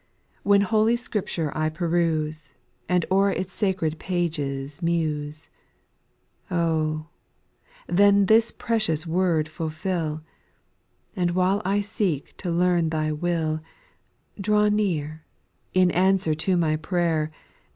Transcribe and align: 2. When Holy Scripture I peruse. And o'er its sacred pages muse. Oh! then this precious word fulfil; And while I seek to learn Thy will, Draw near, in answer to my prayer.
2. 0.41 0.49
When 0.49 0.61
Holy 0.61 0.95
Scripture 0.95 1.55
I 1.55 1.69
peruse. 1.69 2.55
And 2.89 3.05
o'er 3.11 3.29
its 3.29 3.53
sacred 3.53 3.99
pages 3.99 4.81
muse. 4.81 5.51
Oh! 6.49 7.05
then 7.85 8.25
this 8.25 8.51
precious 8.51 9.05
word 9.05 9.47
fulfil; 9.47 10.23
And 11.15 11.29
while 11.35 11.61
I 11.63 11.81
seek 11.81 12.35
to 12.37 12.49
learn 12.49 12.89
Thy 12.89 13.11
will, 13.11 13.61
Draw 14.39 14.69
near, 14.69 15.23
in 15.71 15.91
answer 15.91 16.33
to 16.33 16.57
my 16.57 16.77
prayer. 16.77 17.29